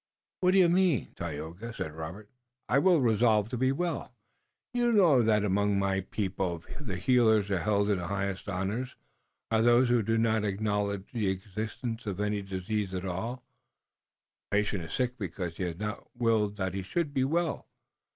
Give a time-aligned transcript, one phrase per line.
[0.39, 2.25] "What do you mean, Tayoga?"
[2.67, 4.11] "I will resolve to be well.
[4.73, 8.89] You know that among my people the healers held in highest honor
[9.51, 13.43] are those who do not acknowledge the existence of any disease at all.
[14.49, 17.67] The patient is sick because he has not willed that he should be well.